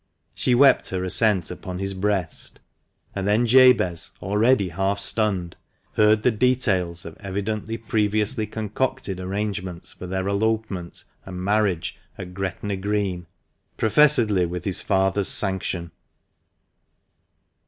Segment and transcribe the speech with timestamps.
[0.33, 2.59] She wept her assent upon his breast,
[3.13, 5.55] and then Jabez, already half stunned,
[5.93, 12.77] heard the details of evidently previously concocted arrangements for their elopement and marriage at Gretna
[12.77, 13.27] Green,
[13.77, 15.91] professedly with his father's sanction.